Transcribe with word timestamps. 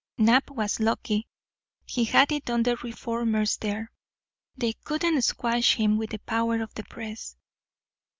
Nap 0.17 0.49
was 0.49 0.79
lucky. 0.79 1.27
He 1.85 2.05
had 2.05 2.31
it 2.31 2.49
on 2.49 2.63
the 2.63 2.75
reformers 2.77 3.57
there. 3.57 3.91
They 4.55 4.73
couldn't 4.73 5.21
squash 5.21 5.75
him 5.75 5.95
with 5.99 6.09
the 6.09 6.17
power 6.17 6.59
of 6.63 6.73
the 6.73 6.85
press." 6.85 7.35